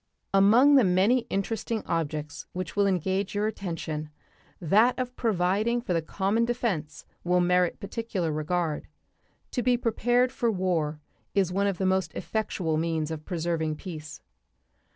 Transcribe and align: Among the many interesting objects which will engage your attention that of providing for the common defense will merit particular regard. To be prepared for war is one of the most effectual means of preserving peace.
Among 0.33 0.77
the 0.77 0.83
many 0.83 1.27
interesting 1.29 1.83
objects 1.85 2.47
which 2.53 2.75
will 2.75 2.87
engage 2.87 3.35
your 3.35 3.45
attention 3.45 4.09
that 4.59 4.97
of 4.97 5.15
providing 5.15 5.79
for 5.79 5.93
the 5.93 6.01
common 6.01 6.43
defense 6.43 7.05
will 7.23 7.39
merit 7.39 7.79
particular 7.79 8.31
regard. 8.31 8.87
To 9.51 9.61
be 9.61 9.77
prepared 9.77 10.31
for 10.31 10.49
war 10.49 10.99
is 11.35 11.53
one 11.53 11.67
of 11.67 11.77
the 11.77 11.85
most 11.85 12.13
effectual 12.15 12.77
means 12.77 13.11
of 13.11 13.25
preserving 13.25 13.75
peace. 13.75 14.21